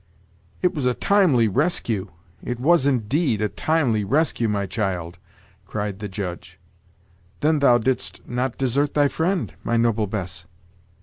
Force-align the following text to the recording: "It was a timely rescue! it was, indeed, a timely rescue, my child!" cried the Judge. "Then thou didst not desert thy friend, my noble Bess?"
"It 0.63 0.73
was 0.73 0.87
a 0.87 0.95
timely 0.95 1.47
rescue! 1.47 2.09
it 2.43 2.59
was, 2.59 2.87
indeed, 2.87 3.39
a 3.39 3.47
timely 3.47 4.03
rescue, 4.03 4.49
my 4.49 4.65
child!" 4.65 5.19
cried 5.67 5.99
the 5.99 6.09
Judge. 6.09 6.59
"Then 7.41 7.59
thou 7.59 7.77
didst 7.77 8.27
not 8.27 8.57
desert 8.57 8.95
thy 8.95 9.09
friend, 9.09 9.53
my 9.63 9.77
noble 9.77 10.07
Bess?" 10.07 10.47